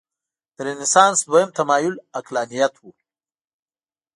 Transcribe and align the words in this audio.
د 0.55 0.57
رنسانس 0.67 1.19
دویم 1.29 1.49
تمایل 1.57 1.95
عقلانیت 2.19 2.73
و. 2.79 2.83